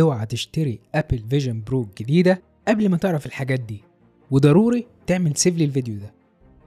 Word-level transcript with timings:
اوعى 0.00 0.26
تشتري 0.26 0.80
Apple 0.94 1.22
Vision 1.30 1.62
Pro 1.66 1.82
الجديدة 1.82 2.42
قبل 2.68 2.88
ما 2.88 2.96
تعرف 2.96 3.26
الحاجات 3.26 3.60
دي. 3.60 3.80
وضروري 4.30 4.86
تعمل 5.06 5.36
save 5.36 5.58
للفيديو 5.58 5.94
ده. 5.94 6.12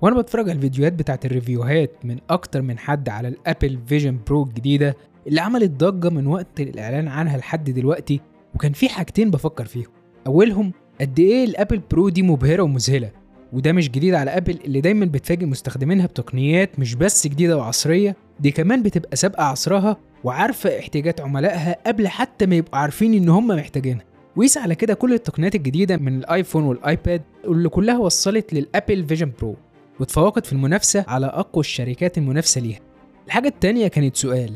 وأنا 0.01 0.21
بتفرج 0.21 0.49
على 0.49 0.55
الفيديوهات 0.55 0.93
بتاعت 0.93 1.25
الريفيوهات 1.25 1.91
من 2.03 2.17
أكتر 2.29 2.61
من 2.61 2.77
حد 2.77 3.09
على 3.09 3.27
ال 3.27 3.36
Apple 3.36 3.79
Vision 3.87 4.19
Pro 4.27 4.43
الجديدة 4.43 4.95
اللي 5.27 5.41
عملت 5.41 5.71
ضجة 5.71 6.09
من 6.09 6.27
وقت 6.27 6.59
الإعلان 6.61 7.07
عنها 7.07 7.37
لحد 7.37 7.69
دلوقتي 7.69 8.19
وكان 8.55 8.73
في 8.73 8.89
حاجتين 8.89 9.31
بفكر 9.31 9.65
فيهم. 9.65 9.91
أولهم 10.27 10.71
قد 11.01 11.19
إيه 11.19 11.43
ال 11.45 11.51
Apple 11.51 11.81
Pro 11.91 12.09
دي 12.09 12.21
مبهرة 12.23 12.63
ومذهلة 12.63 13.11
وده 13.53 13.71
مش 13.71 13.89
جديد 13.91 14.13
على 14.13 14.31
Apple 14.37 14.59
اللي 14.65 14.81
دايما 14.81 15.05
بتفاجئ 15.05 15.45
مستخدمينها 15.45 16.05
بتقنيات 16.05 16.79
مش 16.79 16.95
بس 16.95 17.27
جديدة 17.27 17.57
وعصرية 17.57 18.15
دي 18.39 18.51
كمان 18.51 18.83
بتبقى 18.83 19.15
سابقة 19.15 19.43
عصرها 19.43 19.97
وعارفة 20.23 20.79
احتياجات 20.79 21.21
عملائها 21.21 21.75
قبل 21.87 22.07
حتى 22.07 22.45
ما 22.45 22.55
يبقوا 22.55 22.79
عارفين 22.79 23.13
إن 23.13 23.29
هم 23.29 23.47
محتاجينها. 23.47 24.03
وقيس 24.35 24.57
على 24.57 24.75
كده 24.75 24.93
كل 24.93 25.13
التقنيات 25.13 25.55
الجديدة 25.55 25.97
من 25.97 26.17
ال 26.17 26.24
iPhone 26.24 26.63
وال 26.63 26.82
iPad 26.82 27.21
واللي 27.45 27.69
كلها 27.69 27.97
وصلت 27.97 28.53
لل 28.53 28.68
Apple 28.68 29.05
Vision 29.07 29.31
Pro 29.41 29.55
وتفوقت 29.99 30.45
في 30.45 30.53
المنافسة 30.53 31.05
على 31.07 31.25
أقوى 31.25 31.59
الشركات 31.59 32.17
المنافسة 32.17 32.61
ليها. 32.61 32.79
الحاجة 33.27 33.47
التانية 33.47 33.87
كانت 33.87 34.15
سؤال 34.15 34.53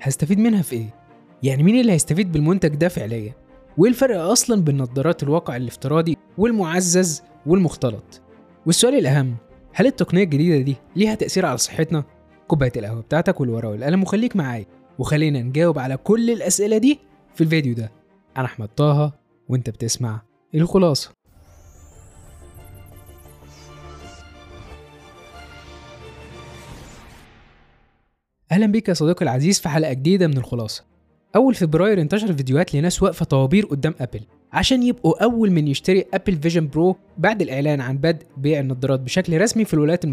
هستفيد 0.00 0.38
منها 0.38 0.62
في 0.62 0.76
إيه؟ 0.76 0.94
يعني 1.42 1.62
مين 1.62 1.80
اللي 1.80 1.92
هيستفيد 1.92 2.32
بالمنتج 2.32 2.74
ده 2.74 2.88
فعليا؟ 2.88 3.32
وإيه 3.78 3.90
الفرق 3.90 4.20
أصلا 4.20 4.60
بين 4.62 4.78
نظارات 4.78 5.22
الواقع 5.22 5.56
الافتراضي 5.56 6.16
والمعزز 6.38 7.22
والمختلط؟ 7.46 8.20
والسؤال 8.66 8.94
الأهم 8.94 9.34
هل 9.74 9.86
التقنية 9.86 10.22
الجديدة 10.22 10.58
دي 10.64 10.76
ليها 10.96 11.14
تأثير 11.14 11.46
على 11.46 11.58
صحتنا؟ 11.58 12.04
كوباية 12.48 12.72
القهوة 12.76 13.00
بتاعتك 13.00 13.40
والورقة 13.40 13.68
والقلم 13.68 14.02
وخليك 14.02 14.36
معايا. 14.36 14.66
وخلينا 14.98 15.42
نجاوب 15.42 15.78
على 15.78 15.96
كل 15.96 16.30
الأسئلة 16.30 16.78
دي 16.78 16.98
في 17.34 17.40
الفيديو 17.40 17.74
ده. 17.74 17.92
أنا 18.36 18.44
أحمد 18.44 18.68
طه 18.68 19.12
وأنت 19.48 19.70
بتسمع 19.70 20.22
الخلاصة. 20.54 21.10
أهلا 28.52 28.66
بيك 28.66 28.88
يا 28.88 28.94
صديقي 28.94 29.22
العزيز 29.22 29.60
في 29.60 29.68
حلقة 29.68 29.92
جديدة 29.92 30.26
من 30.26 30.36
الخلاصة. 30.36 30.84
أول 31.36 31.54
فبراير 31.54 32.00
انتشر 32.00 32.32
فيديوهات 32.32 32.74
لناس 32.74 33.02
واقفة 33.02 33.24
طوابير 33.24 33.66
قدام 33.66 33.94
أبل 34.00 34.20
عشان 34.52 34.82
يبقوا 34.82 35.24
أول 35.24 35.50
من 35.50 35.68
يشتري 35.68 36.04
أبل 36.14 36.36
Vision 36.36 36.68
Pro 36.68 36.96
بعد 37.18 37.42
الإعلان 37.42 37.80
عن 37.80 37.98
بدء 37.98 38.26
بيع 38.36 38.60
النظارات 38.60 39.00
بشكل 39.00 39.40
رسمي 39.40 39.64
في 39.64 39.74
الولايات 39.74 40.04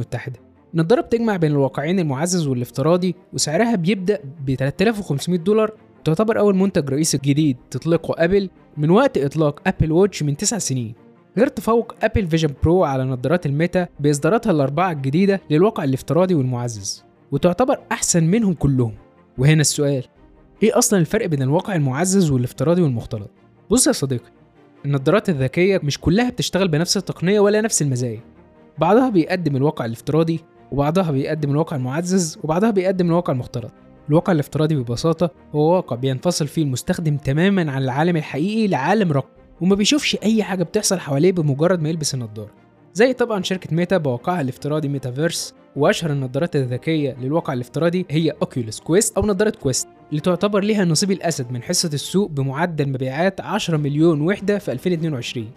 النظاره 0.73 1.01
بتجمع 1.01 1.37
بين 1.37 1.51
الواقعين 1.51 1.99
المعزز 1.99 2.47
والافتراضي 2.47 3.15
وسعرها 3.33 3.75
بيبدأ 3.75 4.19
ب 4.45 4.55
3500 4.55 5.39
دولار. 5.39 5.71
تعتبر 6.05 6.39
أول 6.39 6.55
منتج 6.55 6.89
رئيسي 6.89 7.17
جديد 7.17 7.57
تطلقه 7.71 8.23
أبل 8.23 8.49
من 8.77 8.89
وقت 8.89 9.17
إطلاق 9.17 9.61
أبل 9.67 9.91
Watch 9.91 10.23
من 10.23 10.37
9 10.37 10.59
سنين. 10.59 10.93
غير 11.37 11.47
تفوق 11.47 11.93
أبل 12.03 12.27
Vision 12.27 12.49
Pro 12.63 12.83
على 12.83 13.03
نظارات 13.03 13.45
الميتا 13.45 13.87
بإصداراتها 13.99 14.51
الأربعة 14.51 14.91
الجديدة 14.91 15.41
للواقع 15.49 15.83
الافتراضي 15.83 16.35
والمعزز 16.35 17.03
وتعتبر 17.31 17.79
أحسن 17.91 18.23
منهم 18.23 18.53
كلهم. 18.53 18.93
وهنا 19.37 19.61
السؤال 19.61 20.03
إيه 20.63 20.77
أصلا 20.77 20.99
الفرق 20.99 21.25
بين 21.25 21.41
الواقع 21.41 21.75
المعزز 21.75 22.31
والافتراضي 22.31 22.81
والمختلط؟ 22.81 23.29
بص 23.69 23.87
يا 23.87 23.91
صديقي 23.91 24.31
النظارات 24.85 25.29
الذكية 25.29 25.79
مش 25.83 25.99
كلها 25.99 26.29
بتشتغل 26.29 26.67
بنفس 26.67 26.97
التقنية 26.97 27.39
ولا 27.39 27.61
نفس 27.61 27.81
المزايا. 27.81 28.19
بعضها 28.77 29.09
بيقدم 29.09 29.55
الواقع 29.55 29.85
الافتراضي 29.85 30.39
وبعضها 30.71 31.11
بيقدم 31.11 31.51
الواقع 31.51 31.75
المعزز 31.75 32.39
وبعضها 32.43 32.71
بيقدم 32.71 33.07
الواقع 33.07 33.33
المختلط. 33.33 33.71
الواقع 34.09 34.33
الافتراضي 34.33 34.75
ببساطة 34.75 35.29
هو 35.55 35.75
واقع 35.75 35.95
بينفصل 35.95 36.47
فيه 36.47 36.63
المستخدم 36.63 37.17
تماما 37.17 37.71
عن 37.71 37.83
العالم 37.83 38.17
الحقيقي 38.17 38.67
لعالم 38.67 39.11
رقمي 39.11 39.31
وما 39.61 39.75
بيشوفش 39.75 40.17
أي 40.23 40.43
حاجة 40.43 40.63
بتحصل 40.63 40.99
حواليه 40.99 41.31
بمجرد 41.31 41.81
ما 41.81 41.89
يلبس 41.89 42.13
النضاره 42.13 42.49
زي 42.93 43.13
طبعا 43.13 43.43
شركة 43.43 43.75
ميتا 43.75 43.97
بواقعها 43.97 44.41
الافتراضي 44.41 44.87
ميتافيرس 44.87 45.53
وأشهر 45.75 46.11
النظارات 46.11 46.55
الذكية 46.55 47.17
للواقع 47.21 47.53
الافتراضي 47.53 48.05
هي 48.09 48.31
Oculus 48.31 48.79
Quest 48.79 49.17
أو 49.17 49.25
نظارة 49.25 49.49
Quest 49.49 49.87
اللي 50.09 50.21
تعتبر 50.21 50.63
ليها 50.63 50.85
نصيب 50.85 51.11
الأسد 51.11 51.51
من 51.51 51.63
حصة 51.63 51.89
السوق 51.93 52.29
بمعدل 52.29 52.89
مبيعات 52.89 53.41
10 53.41 53.77
مليون 53.77 54.21
وحدة 54.21 54.57
في 54.57 54.71
2022 54.71 55.47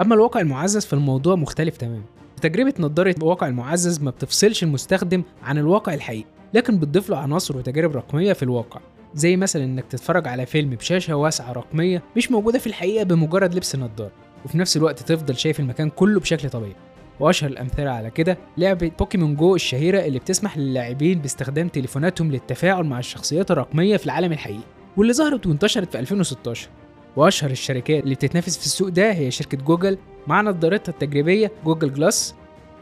أما 0.00 0.14
الواقع 0.14 0.40
المعزز 0.40 0.86
فالموضوع 0.86 1.34
مختلف 1.34 1.76
تماما. 1.76 2.02
تجربة 2.40 2.74
نظارة 2.78 3.14
الواقع 3.18 3.46
المعزز 3.46 4.00
ما 4.00 4.10
بتفصلش 4.10 4.62
المستخدم 4.62 5.22
عن 5.42 5.58
الواقع 5.58 5.94
الحقيقي 5.94 6.24
لكن 6.54 6.78
بتضيف 6.78 7.10
له 7.10 7.16
عناصر 7.16 7.56
وتجارب 7.56 7.96
رقمية 7.96 8.32
في 8.32 8.42
الواقع 8.42 8.80
زي 9.14 9.36
مثلا 9.36 9.64
إنك 9.64 9.84
تتفرج 9.90 10.28
على 10.28 10.46
فيلم 10.46 10.70
بشاشة 10.70 11.16
واسعة 11.16 11.52
رقمية 11.52 12.02
مش 12.16 12.30
موجودة 12.30 12.58
في 12.58 12.66
الحقيقة 12.66 13.04
بمجرد 13.04 13.54
لبس 13.54 13.74
النضاره 13.74 14.10
وفي 14.44 14.58
نفس 14.58 14.76
الوقت 14.76 14.98
تفضل 15.02 15.36
شايف 15.36 15.60
المكان 15.60 15.90
كله 15.90 16.20
بشكل 16.20 16.50
طبيعي. 16.50 16.74
وأشهر 17.20 17.50
الأمثلة 17.50 17.90
على 17.90 18.10
كده 18.10 18.38
لعبة 18.58 18.90
بوكيمون 18.98 19.34
جو 19.36 19.54
الشهيرة 19.54 19.98
اللي 20.04 20.18
بتسمح 20.18 20.58
للاعبين 20.58 21.18
باستخدام 21.18 21.68
تليفوناتهم 21.68 22.32
للتفاعل 22.32 22.84
مع 22.84 22.98
الشخصيات 22.98 23.50
الرقمية 23.50 23.96
في 23.96 24.06
العالم 24.06 24.32
الحقيقي 24.32 24.60
واللي 24.96 25.12
ظهرت 25.12 25.46
وانتشرت 25.46 25.92
في 25.92 25.98
2016 25.98 26.68
وأشهر 27.16 27.50
الشركات 27.50 28.04
اللي 28.04 28.14
بتتنافس 28.14 28.58
في 28.58 28.66
السوق 28.66 28.88
ده 28.88 29.12
هي 29.12 29.30
شركة 29.30 29.58
جوجل 29.58 29.98
مع 30.26 30.40
نظارتها 30.42 30.92
التجريبية 30.92 31.52
جوجل 31.64 31.94
Glass. 31.94 32.34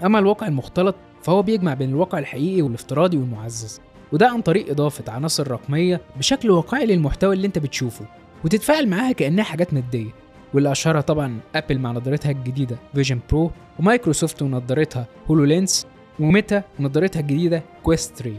أما 0.05 0.19
الواقع 0.19 0.47
المختلط 0.47 0.95
فهو 1.23 1.43
بيجمع 1.43 1.75
بين 1.75 1.89
الواقع 1.91 2.19
الحقيقي 2.19 2.63
والافتراضي 2.63 3.17
والمعزز 3.17 3.81
وده 4.13 4.29
عن 4.29 4.41
طريق 4.43 4.71
إضافة 4.71 5.13
عناصر 5.13 5.51
رقمية 5.51 6.01
بشكل 6.17 6.51
واقعي 6.51 6.87
للمحتوى 6.87 7.35
اللي 7.35 7.47
أنت 7.47 7.59
بتشوفه 7.59 8.05
وتتفاعل 8.45 8.89
معاها 8.89 9.13
كأنها 9.13 9.45
حاجات 9.45 9.75
مادية. 9.75 10.11
واللي 10.55 10.73
أشهرها 10.73 11.01
طبعا 11.01 11.39
أبل 11.55 11.79
مع 11.79 11.93
نظارتها 11.93 12.31
الجديدة 12.31 12.77
Vision 12.95 13.19
Pro 13.31 13.51
ومايكروسوفت 13.79 14.43
ونظارتها 14.43 15.07
HoloLens 15.31 15.87
وميتا 16.21 16.63
ونظارتها 16.81 17.21
الجديدة 17.21 17.63
Quest 17.83 18.17
3 18.17 18.37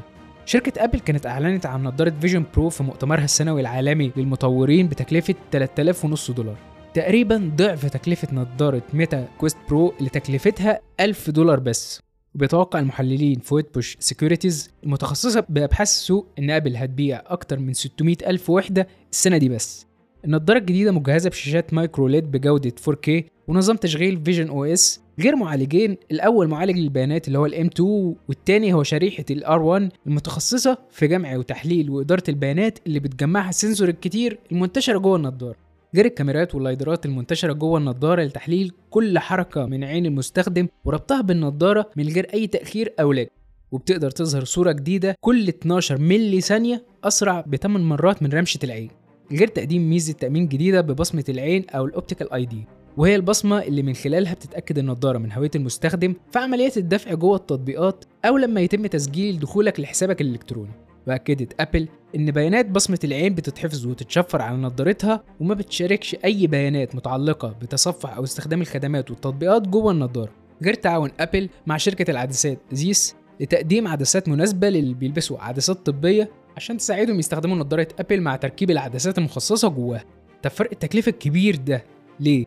شركة 0.49 0.83
أبل 0.83 0.99
كانت 0.99 1.25
أعلنت 1.25 1.65
عن 1.65 1.83
نظارة 1.83 2.13
Vision 2.21 2.43
Pro 2.55 2.69
في 2.69 2.83
مؤتمرها 2.83 3.23
السنوي 3.23 3.61
العالمي 3.61 4.11
للمطورين 4.17 4.87
بتكلفة 4.87 5.35
3000 5.51 6.05
ونص 6.05 6.31
دولار. 6.31 6.57
تقريبا 6.93 7.51
ضعف 7.55 7.85
تكلفة 7.85 8.27
نظارة 8.33 8.81
ميتا 8.93 9.27
Quest 9.37 9.57
Pro 9.69 9.93
اللي 9.99 10.09
تكلفتها 10.09 10.79
1000 10.99 11.29
دولار 11.29 11.59
بس. 11.59 12.01
وبيتوقع 12.35 12.79
المحللين 12.79 13.39
في 13.39 13.55
Wedbush 13.55 13.97
Securities 13.99 14.71
المتخصصة 14.83 15.45
بأبحاث 15.49 15.87
السوق 15.87 16.27
إن 16.39 16.49
أبل 16.49 16.77
هتبيع 16.77 17.23
أكتر 17.25 17.59
من 17.59 17.73
600 17.73 18.15
ألف 18.27 18.49
وحدة 18.49 18.87
السنة 19.11 19.37
دي 19.37 19.49
بس. 19.49 19.87
النضارة 20.25 20.57
الجديدة 20.57 20.91
مجهزة 20.91 21.29
بشاشات 21.29 21.73
micro 21.73 22.07
LED 22.07 22.31
بجودة 22.31 22.73
4K 22.89 23.23
ونظام 23.47 23.77
تشغيل 23.77 24.23
visionOS 24.23 25.01
غير 25.19 25.35
معالجين 25.35 25.97
الأول 26.11 26.47
معالج 26.47 26.77
للبيانات 26.77 27.27
اللي 27.27 27.39
هو 27.39 27.45
ال 27.45 27.65
M2 27.65 28.15
والتاني 28.29 28.73
هو 28.73 28.83
شريحة 28.83 29.25
ال 29.31 29.61
R1 29.61 29.91
المتخصصة 30.07 30.77
في 30.91 31.07
جمع 31.07 31.37
وتحليل 31.37 31.89
وإدارة 31.89 32.23
البيانات 32.29 32.79
اللي 32.87 32.99
بتجمعها 32.99 33.49
ال 33.49 33.55
sensor 33.55 33.89
الكتير 33.89 34.39
المنتشرة 34.51 34.97
جوه 34.97 35.15
النضارة. 35.15 35.55
غير 35.95 36.05
الكاميرات 36.05 36.55
واللايدرات 36.55 37.05
المنتشرة 37.05 37.53
جوه 37.53 37.79
النضارة 37.79 38.21
لتحليل 38.23 38.71
كل 38.89 39.19
حركة 39.19 39.65
من 39.65 39.83
عين 39.83 40.05
المستخدم 40.05 40.67
وربطها 40.85 41.21
بالنضارة 41.21 41.89
من 41.95 42.07
غير 42.07 42.27
أي 42.33 42.47
تأخير 42.47 42.93
أو 42.99 43.11
lag 43.13 43.27
وبتقدر 43.71 44.11
تظهر 44.11 44.43
صورة 44.43 44.71
جديدة 44.71 45.15
كل 45.21 45.47
12 45.47 45.97
ملي 45.97 46.41
ثانية 46.41 46.83
أسرع 47.03 47.41
ب 47.41 47.55
8 47.55 47.85
مرات 47.85 48.23
من 48.23 48.29
رمشة 48.29 48.59
العين. 48.63 48.89
غير 49.31 49.47
تقديم 49.47 49.89
ميزة 49.89 50.13
تأمين 50.13 50.47
جديدة 50.47 50.81
ببصمة 50.81 51.23
العين 51.29 51.65
أو 51.69 51.85
ال 51.85 52.33
Optical 52.33 52.45
ID 52.45 52.63
وهي 52.97 53.15
البصمة 53.15 53.59
اللي 53.61 53.81
من 53.81 53.93
خلالها 53.93 54.33
بتتأكد 54.33 54.77
النضاره 54.77 55.17
من 55.17 55.31
هوية 55.31 55.51
المستخدم 55.55 56.13
في 56.31 56.39
عمليات 56.39 56.77
الدفع 56.77 57.13
جوه 57.13 57.35
التطبيقات 57.35 58.05
أو 58.25 58.37
لما 58.37 58.61
يتم 58.61 58.87
تسجيل 58.87 59.39
دخولك 59.39 59.79
لحسابك 59.79 60.21
الإلكتروني. 60.21 60.71
وأكدت 61.07 61.61
أبل 61.61 61.87
إن 62.15 62.31
بيانات 62.31 62.69
بصمة 62.69 62.99
العين 63.03 63.35
بتتحفظ 63.35 63.85
وتتشفر 63.85 64.41
على 64.41 64.57
نضارتها 64.57 65.23
وما 65.39 65.53
بتشاركش 65.53 66.15
أي 66.25 66.47
بيانات 66.47 66.95
متعلقة 66.95 67.55
بتصفح 67.61 68.15
أو 68.15 68.23
استخدام 68.23 68.61
الخدمات 68.61 69.11
والتطبيقات 69.11 69.67
جوه 69.67 69.91
النضاره 69.91 70.31
غير 70.63 70.73
تعاون 70.73 71.11
أبل 71.19 71.49
مع 71.67 71.77
شركة 71.77 72.11
العدسات 72.11 72.59
Zeiss 72.71 73.15
لتقديم 73.39 73.87
عدسات 73.87 74.29
مناسبة 74.29 74.69
للي 74.69 74.93
بيلبسوا 74.93 75.39
عدسات 75.39 75.77
طبية 75.85 76.29
عشان 76.55 76.77
تساعدهم 76.77 77.19
يستخدموا 77.19 77.57
نظارة 77.57 77.87
أبل 77.99 78.21
مع 78.21 78.35
تركيب 78.35 78.71
العدسات 78.71 79.17
المخصصة 79.17 79.67
جواها. 79.69 80.03
طب 80.43 80.49
فرق 80.49 80.69
التكلفة 80.71 81.09
الكبير 81.09 81.55
ده 81.55 81.83
ليه؟ 82.19 82.45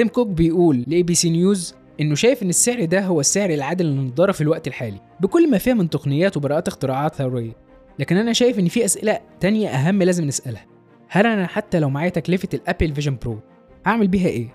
تيم 0.00 0.08
كوك 0.08 0.28
بيقول 0.28 0.84
ل 0.86 1.02
ABC 1.02 1.30
News 1.30 1.74
إنه 2.00 2.14
شايف 2.14 2.42
إن 2.42 2.48
السعر 2.48 2.84
ده 2.84 3.00
هو 3.00 3.20
السعر 3.20 3.50
العادل 3.50 3.86
للنضاره 3.86 4.32
في 4.32 4.40
الوقت 4.40 4.66
الحالي 4.66 5.00
بكل 5.20 5.50
ما 5.50 5.58
فيها 5.58 5.74
من 5.74 5.90
تقنيات 5.90 6.36
وبراءات 6.36 6.68
اختراعات 6.68 7.14
ثوريه 7.14 7.52
لكن 7.98 8.16
أنا 8.16 8.32
شايف 8.32 8.58
إن 8.58 8.68
في 8.68 8.84
أسئلة 8.84 9.20
تانية 9.40 9.68
أهم 9.68 10.02
لازم 10.02 10.24
نسألها. 10.24 10.66
هل 11.08 11.26
أنا 11.26 11.46
حتى 11.46 11.80
لو 11.80 11.90
معايا 11.90 12.08
تكلفة 12.08 12.48
الأبل 12.54 12.94
Vision 12.94 13.16
Pro 13.22 13.38
هعمل 13.86 14.08
بيها 14.08 14.28
إيه؟ 14.28 14.48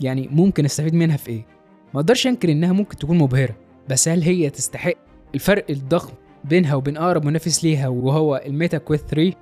يعني 0.00 0.28
ممكن 0.32 0.64
أستفيد 0.64 0.94
منها 0.94 1.16
في 1.16 1.28
إيه؟ 1.28 1.46
ما 1.94 2.00
أقدرش 2.00 2.26
أنكر 2.26 2.52
إنها 2.52 2.72
ممكن 2.72 2.96
تكون 2.96 3.18
مبهرة 3.18 3.56
بس 3.88 4.08
هل 4.08 4.22
هي 4.22 4.50
تستحق 4.50 4.94
الفرق 5.34 5.64
الضخم 5.70 6.12
بينها 6.44 6.74
وبين 6.74 6.96
أقرب 6.96 7.24
منافس 7.24 7.64
ليها 7.64 7.88
وهو 7.88 8.42
الميتا 8.46 8.78
Quest 8.78 9.00
3 9.00 9.32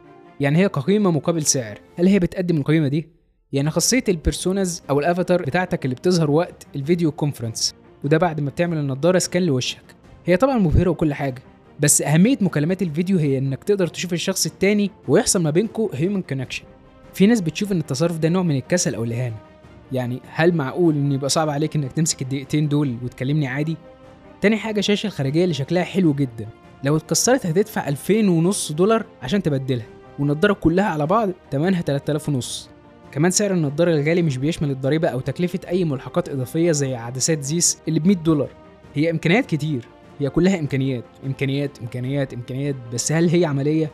يعني 0.41 0.59
هي 0.59 0.69
كقيمه 0.69 1.11
مقابل 1.11 1.43
سعر. 1.43 1.79
هل 1.99 2.07
هي 2.07 2.19
بتقدم 2.19 2.57
القيمة 2.57 2.89
دي؟ 2.89 3.16
يعني 3.57 3.71
خاصية 3.71 4.05
ال 4.09 4.17
Personas 4.17 4.83
أو 4.91 5.01
الافاتار 5.01 5.43
بتاعتك 5.43 5.85
اللي 5.85 5.97
بتظهر 5.97 6.31
وقت 6.31 6.67
ال 6.77 6.83
video 6.83 7.13
conference 7.13 7.75
وده 8.05 8.19
بعد 8.19 8.41
ما 8.41 8.51
بتعمل 8.51 8.79
النضارة 8.79 9.19
scan 9.19 9.43
لوشك. 9.43 9.83
هي 10.27 10.37
طبعا 10.37 10.59
مبهرة 10.59 10.91
وكل 10.91 11.15
حاجة 11.15 11.43
بس 11.81 12.03
أهمية 12.03 12.37
مكالمات 12.41 12.83
الفيديو 12.83 13.19
هي 13.19 13.39
إنك 13.39 13.65
تقدر 13.65 13.87
تشوف 13.87 14.13
الشخص 14.13 14.47
التاني 14.47 14.91
ويحصل 15.09 15.43
ما 15.43 15.51
بينكم 15.51 15.89
human 15.95 16.23
connection 16.23 16.65
في 17.15 17.27
ناس 17.27 17.41
بتشوف 17.41 17.73
إن 17.73 17.79
التصرف 17.79 18.19
ده 18.19 18.29
نوع 18.29 18.43
من 18.43 18.57
الكسل 18.57 18.95
أو 18.95 19.05
الإهانة. 19.05 19.37
يعني 19.93 20.21
هل 20.29 20.55
معقول 20.55 20.95
إن 20.95 21.13
يبقى 21.13 21.29
صعب 21.31 21.49
عليك 21.49 21.77
إنك 21.77 21.93
تمسك 21.93 22.23
الدقيقتين 22.23 22.69
دول 22.69 22.97
وتكلمني 23.05 23.47
عادي؟ 23.47 23.77
تاني 24.41 24.57
حاجة 24.57 24.79
الشاشه 24.79 25.07
الخارجية 25.07 25.43
اللي 25.45 25.55
شكلها 25.55 25.85
حلو 25.85 26.15
جدا. 26.15 26.49
لو 26.85 26.97
اتكسرت 26.97 27.47
هتدفع 27.47 27.89
2000 27.89 28.15
ونص 28.31 28.73
دولار 28.73 29.05
عشان 29.23 29.43
تبدلها 29.43 29.87
والنضارة 30.19 30.53
كلها 30.53 30.85
على 30.85 31.07
بعض 31.07 31.31
تمنها 31.51 31.83
3000 31.83 32.29
ونص. 32.29 32.71
كمان 33.17 33.31
سعر 33.31 33.51
النضارة 33.51 33.91
الغالي 33.91 34.23
مش 34.23 34.37
بيشمل 34.37 34.71
الضريبة 34.71 35.09
أو 35.09 35.21
تكلفة 35.21 35.59
أي 35.69 35.85
ملحقات 35.85 36.29
إضافية 36.29 36.73
زي 36.73 36.95
عدسات 36.95 37.43
Zeiss 37.43 37.79
اللي 37.89 38.01
ب 38.01 38.07
100 38.07 38.17
دولار. 38.17 38.49
هي 38.95 39.11
إمكانيات 39.11 39.47
كتير 39.47 39.89
هي 40.21 40.31
كلها 40.31 40.61
إمكانيات 40.61 41.05
إمكانيات 41.27 41.79
إمكانيات 41.79 42.35
إمكانيات 42.35 42.75
بس 42.93 43.13
هل 43.13 43.29
هي 43.29 43.45
عملية؟ 43.45 43.91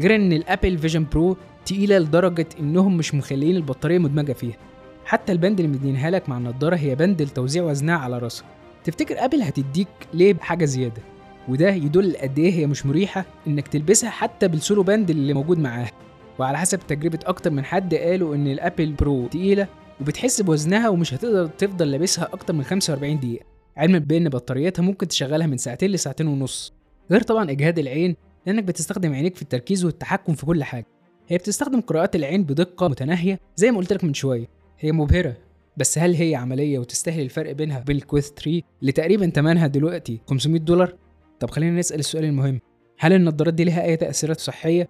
غير 0.00 0.14
إن 0.14 0.32
الأبل 0.32 0.78
Vision 0.78 1.06
Pro 1.12 1.36
تقيلة 1.66 1.98
لدرجة 1.98 2.46
إنهم 2.60 2.96
مش 2.96 3.14
مخلين 3.14 3.56
البطارية 3.56 3.98
مدمجة 3.98 4.32
فيها. 4.32 4.56
حتى 5.04 5.32
ال 5.32 5.38
band 5.38 5.60
اللي 5.60 5.72
مدينها 5.72 6.10
لك 6.10 6.28
مع 6.28 6.38
النضارة 6.38 6.76
هي 6.76 6.94
band 6.94 7.22
لتوزيع 7.22 7.62
وزنها 7.62 7.96
على 7.96 8.18
راسك 8.18 8.44
تفتكر 8.84 9.24
أبل 9.24 9.42
هتديك 9.42 9.88
ليه 10.14 10.32
بحاجة 10.32 10.64
زيادة؟ 10.64 11.02
وده 11.48 11.70
يدل 11.70 12.16
قد 12.16 12.38
إيه 12.38 12.52
هي 12.52 12.66
مش 12.66 12.86
مريحة 12.86 13.24
إنك 13.46 13.68
تلبسها 13.68 14.10
حتى 14.10 14.48
بال 14.48 14.59
Solo 14.59 14.82
Band 14.82 15.10
اللي 15.10 15.34
موجود 15.34 15.58
معاها. 15.58 15.90
وعلى 16.38 16.58
حسب 16.58 16.78
تجربة 16.88 17.18
أكتر 17.26 17.50
من 17.50 17.64
حد 17.64 17.94
قالوا 17.94 18.34
إن 18.34 18.46
الأبل 18.46 18.92
Pro 18.92 19.26
تقيلة 19.26 19.68
وبتحس 20.00 20.40
بوزنها 20.40 20.88
ومش 20.88 21.14
هتقدر 21.14 21.46
تفضل 21.46 21.90
لابسها 21.90 22.24
أكتر 22.32 22.52
من 22.54 22.62
45 22.62 23.20
دقيقة. 23.20 23.44
علما 23.76 23.98
بأن 23.98 24.28
بطاريتها 24.28 24.82
ممكن 24.82 25.08
تشغلها 25.08 25.46
من 25.46 25.56
ساعتين 25.56 25.90
لساعتين 25.90 26.26
ونص. 26.26 26.72
غير 27.10 27.22
طبعا 27.22 27.50
إجهاد 27.50 27.78
العين 27.78 28.16
لأنك 28.46 28.64
بتستخدم 28.64 29.12
عينيك 29.12 29.36
في 29.36 29.42
التركيز 29.42 29.84
والتحكم 29.84 30.34
في 30.34 30.46
كل 30.46 30.64
حاجة. 30.64 30.86
هي 31.28 31.36
بتستخدم 31.38 31.80
قراءات 31.80 32.16
العين 32.16 32.44
بدقة 32.44 32.88
متناهية 32.88 33.40
زي 33.56 33.70
ما 33.70 33.76
قلت 33.76 33.92
لك 33.92 34.04
من 34.04 34.14
شوية. 34.14 34.46
هي 34.78 34.92
مبهرة. 34.92 35.36
بس 35.76 35.98
هل 35.98 36.14
هي 36.14 36.34
عملية 36.34 36.78
وتستاهل 36.78 37.20
الفرق 37.20 37.52
بينها 37.52 37.80
وبين 37.80 37.96
الكويست 37.96 38.38
3 38.38 38.62
اللي 38.80 38.92
تقريبا 38.92 39.30
ثمنها 39.30 39.66
دلوقتي 39.66 40.20
500 40.26 40.60
دولار؟ 40.60 40.94
طب 41.40 41.50
خلينا 41.50 41.78
نسأل 41.78 41.98
السؤال 41.98 42.24
المهم. 42.24 42.60
هل 42.98 43.12
النضارات 43.12 43.54
دي 43.54 43.64
لها 43.64 43.84
أي 43.84 43.96
تأثيرات 43.96 44.40
صحية؟ 44.40 44.88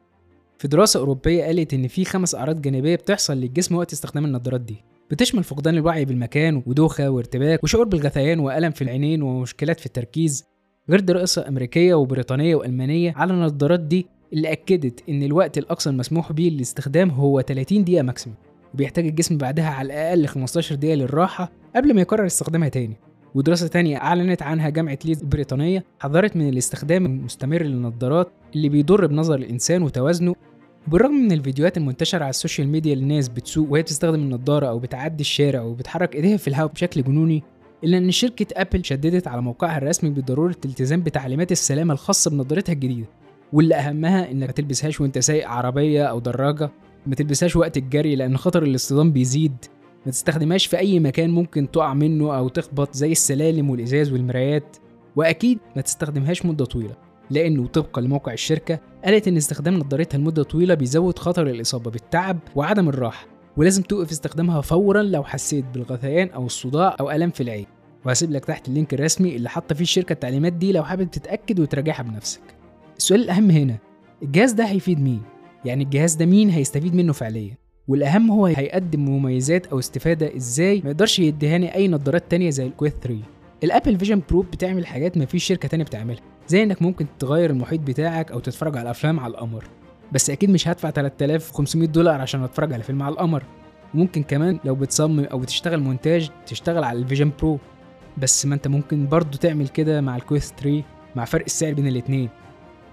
في 0.63 0.69
دراسة 0.69 1.01
أوروبية 1.01 1.45
قالت 1.45 1.75
إن 1.75 1.89
في 1.89 2.05
خمس 2.05 2.35
أعراض 2.35 2.63
جانبية 2.63 2.97
بتحصل 2.97 3.37
للجسم 3.37 3.75
وقت 3.75 3.93
استخدام 3.93 4.25
النضارات 4.25 4.61
دي. 4.61 4.85
بتشمل 5.11 5.45
فقدان 5.45 5.75
الوعي 5.75 6.05
بالمكان 6.05 6.63
ودوخة 6.67 7.11
وارتباك 7.11 7.65
وشعور 7.65 7.85
بالغثيان 7.85 8.39
وألم 8.41 8.71
في 8.71 8.83
العينين 8.83 9.23
ومشكلات 9.23 9.81
في 9.81 9.87
التركيز. 9.87 10.45
غير 10.91 11.01
دراسة 11.01 11.49
أمريكية 11.49 11.95
وبريطانية 11.95 12.55
وألمانية 12.55 13.13
على 13.17 13.33
النضارات 13.33 13.81
دي 13.81 14.07
اللي 14.33 14.53
أكدت 14.53 15.09
إن 15.09 15.23
الوقت 15.23 15.59
الأقصى 15.59 15.91
المسموح 15.91 16.33
به 16.33 16.45
للاستخدام 16.45 17.11
هو 17.11 17.41
30 17.41 17.85
دقيقة 17.85 18.03
maximum 18.03 18.39
وبيحتاج 18.75 19.07
الجسم 19.07 19.39
بعدها 19.39 19.69
على 19.71 19.87
الأقل 19.87 20.27
15 20.27 20.75
دقيقة 20.75 20.95
للراحة 20.95 21.53
قبل 21.77 21.95
ما 21.95 22.01
يكرر 22.01 22.27
استخدامها 22.27 22.69
تاني. 22.69 22.97
ودراسة 23.35 23.67
تانية 23.67 23.97
أعلنت 23.97 24.43
عنها 24.43 24.69
جامعة 24.69 24.99
ليدز 25.05 25.21
البريطانية 25.23 25.85
حذرت 25.99 26.37
من 26.37 26.49
الاستخدام 26.49 27.07
المستمر 27.07 27.63
للنظارات 27.63 28.33
اللي 28.55 28.69
بيضر 28.69 29.07
بنظر 29.07 29.35
الإنسان 29.35 29.83
وتوازنه 29.83 30.35
بالرغم 30.87 31.15
من 31.15 31.33
الفيديوهات 31.33 31.77
المنتشرة 31.77 32.23
على 32.23 32.31
السوشيال 32.31 32.69
ميديا 32.69 32.95
للناس 32.95 33.29
بتسوق 33.29 33.71
وهي 33.71 33.83
بتستخدم 33.83 34.15
النضارة 34.21 34.67
أو 34.67 34.79
بتعدي 34.79 35.21
الشارع 35.21 35.63
وبتحرك 35.63 36.15
إيديها 36.15 36.37
في 36.37 36.49
الهواء 36.49 36.73
بشكل 36.73 37.03
جنوني 37.03 37.43
إلا 37.85 37.99
إن 37.99 38.11
شركة 38.11 38.47
أبل 38.57 38.85
شددت 38.85 39.29
على 39.29 39.43
موقعها 39.43 39.79
الرسمي 39.79 40.11
بضرورة 40.11 40.57
الالتزام 40.65 41.03
بتعليمات 41.03 41.53
السلامة 41.53 41.93
الخاصة 41.95 42.31
بنضارتها 42.31 42.73
الجديدة. 42.73 43.07
واللي 43.53 43.75
أهمها 43.75 44.31
إنك 44.31 44.47
ما 44.47 44.53
تلبسهاش 44.53 45.01
وأنت 45.01 45.19
سايق 45.19 45.49
عربية 45.49 46.05
أو 46.05 46.21
دراجة 46.21 46.71
ما 47.07 47.15
تلبسهاش 47.15 47.57
وقت 47.57 47.77
الجري 47.77 48.17
لأن 48.17 48.37
خطر 48.37 48.63
الاصطدام 48.63 49.13
بيزيد. 49.13 49.57
ما 50.07 50.13
تستخدمهاش 50.13 50.67
في 50.67 50.79
أي 50.79 51.01
مكان 51.01 51.31
ممكن 51.31 51.71
تقع 51.71 51.95
منه 51.95 52.37
أو 52.37 52.49
تخبط 52.49 52.95
زي 52.95 53.13
السلالم 53.13 53.71
والإزاز 53.71 54.13
والمرايات. 54.13 54.77
وأكيد 55.17 55.59
ما 55.77 55.83
تستخدمهاش 55.83 56.47
مدة 56.47 56.65
طويلة. 56.65 57.12
لأنه 57.33 57.67
طبقا 57.67 58.01
لموقع 58.01 58.33
الشركة 58.33 58.79
قالت 59.05 59.29
إن 59.29 59.37
استخدام 59.37 59.75
نظارتها 59.75 60.19
لمدة 60.19 60.43
طويلة 60.43 60.75
بيزود 60.75 61.19
خطر 61.19 61.47
الإصابة 61.47 61.91
بالتعب 61.91 62.39
وعدم 62.57 62.89
الراحة 62.89 63.27
ولازم 63.57 63.83
توقف 63.83 64.11
استخدامها 64.11 64.61
فورا 64.61 65.03
لو 65.03 65.25
حسيت 65.25 65.65
بالغثيان 65.75 66.29
أو 66.31 66.47
الصداع 66.47 66.97
أو 67.01 67.11
ألم 67.11 67.31
في 67.31 67.43
العين 67.43 67.67
وهسيب 68.05 68.31
لك 68.31 68.45
تحت 68.45 68.69
ال 68.69 68.74
link 68.74 68.95
الرسمي 68.95 69.37
اللي 69.37 69.49
حاطه 69.49 69.75
فيه 69.75 69.83
الشركة 69.83 70.13
التعليمات 70.13 70.53
دي 70.53 70.73
لو 70.73 70.85
حابب 70.85 71.11
تتأكد 71.11 71.61
وتراجعها 71.61 72.03
بنفسك 72.03 72.41
السؤال 72.97 73.21
الأهم 73.23 73.51
هنا 73.51 73.77
الجهاز 74.23 74.53
ده 74.53 74.65
هيفيد 74.65 75.01
مين؟ 75.01 75.21
يعني 75.65 75.85
الجهاز 75.85 76.15
ده 76.15 76.27
مين 76.27 76.51
هيستفيد 76.51 76.95
منه 76.95 77.13
فعليا؟ 77.13 77.57
والأهم 77.89 78.31
هو 78.31 78.47
هيقدم 78.47 79.01
مميزات 79.09 79.67
أو 79.67 79.79
استفادة 79.79 80.37
إزاي 80.37 80.81
ما 80.85 80.91
يقدرش 80.91 81.19
يديهاني 81.19 81.75
أي 81.75 81.89
نظارات 81.89 82.31
تانية 82.31 82.51
زي 82.51 82.67
ال 82.67 82.72
Quest 82.72 82.95
3 83.03 83.17
ال 83.65 83.70
Apple 83.70 83.99
Vision 83.99 84.23
Pro 84.31 84.43
بتعمل 84.43 84.87
حاجات 84.87 85.19
ما 85.19 85.27
فيش 85.27 85.45
شركة 85.45 85.69
تانية 85.69 85.85
بتعملها 85.85 86.21
زي 86.49 86.63
إنك 86.63 86.83
ممكن 86.83 87.07
تغير 87.19 87.51
المحيط 87.51 87.81
بتاعك 87.81 88.33
أو 88.33 88.39
تتفرج 88.39 88.77
على 88.77 88.91
أفلام 88.91 89.21
على 89.21 89.31
القمر. 89.31 89.65
بس 90.13 90.31
أكيد 90.31 90.51
مش 90.51 90.69
هدفع 90.69 90.91
3500 90.91 91.89
دولار 91.89 92.21
عشان 92.21 92.43
أتفرج 92.43 92.73
على 92.73 92.83
فيلم 92.83 93.03
على 93.03 93.13
القمر. 93.13 93.43
وممكن 93.95 94.23
كمان 94.23 94.59
لو 94.65 94.75
بتصمم 94.75 95.25
أو 95.25 95.39
بتشتغل 95.39 95.81
مونتاج 95.81 96.31
تشتغل 96.47 96.85
على 96.85 96.99
ال 96.99 97.03
Vision 97.03 97.31
Pro. 97.41 97.59
بس 98.19 98.47
ما 98.47 98.55
أنت 98.55 98.69
ممكن 98.69 99.09
برضو 99.09 99.39
تعمل 99.39 99.69
كده 99.69 100.01
مع 100.01 100.17
ال 100.17 100.21
Quest 100.21 100.43
3 100.43 100.83
مع 101.17 101.25
فرق 101.25 101.45
السعر 101.45 101.75
بين 101.75 101.89
الاتنين. 101.89 102.29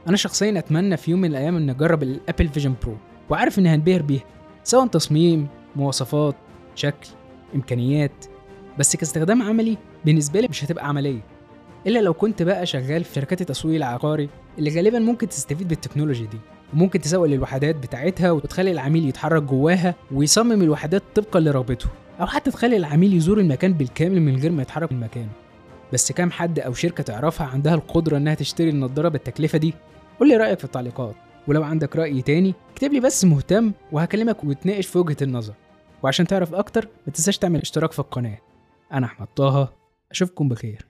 أنا 0.08 0.18
شخصيا 0.18 0.60
أتمنى 0.60 0.98
في 0.98 1.12
يوم 1.12 1.22
من 1.22 1.30
الأيام 1.30 1.56
إن 1.58 1.70
أجرب 1.70 2.04
ال 2.04 2.11
Apple 2.11 2.48
Vision 2.48 2.74
Pro 2.84 2.98
وعارف 3.30 3.60
إني 3.60 3.70
هنبهر 3.70 4.02
بيها 4.02 4.24
سواء 4.64 4.88
تصميم 4.88 5.48
مواصفات 5.76 6.36
شكل 6.76 7.08
إمكانيات. 7.56 8.26
بس 8.80 8.96
كاستخدام 8.96 9.42
عملي 9.42 9.78
بالنسبة 10.06 10.40
لي 10.40 10.48
مش 10.48 10.64
هتبقى 10.66 10.88
عملية. 10.88 11.22
إلا 11.88 12.00
لو 12.00 12.14
كنت 12.14 12.44
بقى 12.44 12.66
شغال 12.66 13.04
في 13.04 13.14
شركات 13.14 13.42
التسويق 13.42 13.76
العقاري 13.76 14.30
اللي 14.58 14.76
غالبا 14.76 15.00
ممكن 15.00 15.30
تستفيد 15.30 15.68
بالتكنولوجي 15.68 16.26
دي 16.26 16.38
وممكن 16.74 17.02
تسوق 17.02 17.26
للوحدات 17.26 17.76
بتاعتها 17.76 18.32
وتخلي 18.32 18.72
العميل 18.72 19.08
يتحرك 19.10 19.44
جواها 19.44 19.96
ويصمم 20.12 20.62
الوحدات 20.62 21.04
طبقا 21.16 21.40
لرغبته 21.40 21.88
أو 22.22 22.26
حتى 22.26 22.52
تخلي 22.52 22.78
العميل 22.78 23.14
يزور 23.14 23.40
المكان 23.40 23.74
بالكامل 23.74 24.22
من 24.22 24.36
غير 24.36 24.52
ما 24.52 24.62
يتحرك 24.62 24.92
من 24.92 25.00
مكانه. 25.00 25.30
بس 25.94 26.12
كام 26.12 26.32
حد 26.32 26.60
أو 26.60 26.74
شركة 26.74 27.04
تعرفها 27.04 27.48
عندها 27.48 27.76
القدرة 27.76 28.18
إنها 28.18 28.34
تشتري 28.34 28.70
النضارة 28.70 29.10
بالتكلفة 29.10 29.58
دي؟ 29.58 29.74
قول 30.20 30.30
لي 30.30 30.38
رأيك 30.38 30.60
في 30.60 30.66
التعليقات. 30.66 31.16
ولو 31.48 31.64
عندك 31.64 31.96
رأي 31.96 32.22
تاني 32.22 32.54
اكتب 32.72 32.94
لي 32.94 33.00
بس 33.00 33.26
مهتم 33.26 33.72
وهكلمك 33.92 34.44
ونتناقش 34.44 34.88
في 34.88 34.98
وجهة 34.98 35.18
النظر. 35.22 35.54
وعشان 36.04 36.28
تعرف 36.28 36.54
أكتر 36.54 36.88
ما 37.08 37.14
تنساش 37.14 37.38
تعمل 37.38 37.62
اشتراك 37.62 37.92
في 37.92 38.00
القناة. 38.00 38.38
أنا 38.94 39.06
أحمد 39.06 39.28
طه 39.36 39.79
أشوفكم 40.12 40.50
بخير. 40.50 40.88